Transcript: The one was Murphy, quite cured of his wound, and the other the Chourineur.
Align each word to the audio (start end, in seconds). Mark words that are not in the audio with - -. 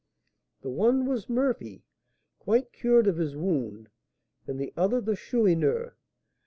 The 0.63 0.69
one 0.71 1.05
was 1.05 1.29
Murphy, 1.29 1.83
quite 2.39 2.73
cured 2.73 3.05
of 3.05 3.17
his 3.17 3.35
wound, 3.35 3.87
and 4.47 4.59
the 4.59 4.73
other 4.75 4.99
the 4.99 5.15
Chourineur. 5.15 5.95